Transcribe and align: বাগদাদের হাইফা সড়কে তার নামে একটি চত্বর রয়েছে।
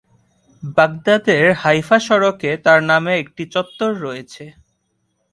বাগদাদের 0.77 1.45
হাইফা 1.61 1.97
সড়কে 1.99 2.51
তার 2.65 2.79
নামে 2.83 3.13
একটি 3.17 3.43
চত্বর 3.53 3.91
রয়েছে। 4.01 4.43